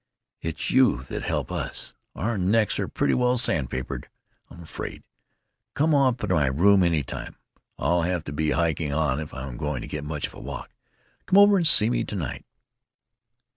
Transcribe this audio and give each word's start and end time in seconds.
It's 0.41 0.71
you 0.71 1.03
that 1.03 1.21
help 1.21 1.51
us. 1.51 1.93
Our 2.15 2.35
necks 2.35 2.79
are 2.79 2.87
pretty 2.87 3.13
well 3.13 3.37
sandpapered, 3.37 4.09
I'm 4.49 4.63
afraid.... 4.63 5.03
Come 5.75 5.93
up 5.93 6.17
to 6.21 6.27
my 6.27 6.47
room 6.47 6.81
any 6.81 7.03
time.... 7.03 7.35
I'll 7.77 8.01
have 8.01 8.23
to 8.23 8.33
be 8.33 8.49
hiking 8.49 8.91
on 8.91 9.19
if 9.19 9.31
I'm 9.31 9.57
going 9.57 9.81
to 9.81 9.87
get 9.87 10.03
much 10.03 10.25
of 10.25 10.33
a 10.33 10.39
walk. 10.39 10.71
Come 11.27 11.37
over 11.37 11.55
and 11.55 11.67
see 11.67 11.91
me 11.91 12.03
to 12.05 12.15
night." 12.15 12.45